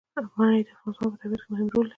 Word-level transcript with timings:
منی 0.37 0.59
د 0.65 0.69
افغانستان 0.89 1.09
په 1.11 1.17
طبیعت 1.21 1.41
کې 1.43 1.49
مهم 1.51 1.67
رول 1.73 1.85
لري. 1.85 1.89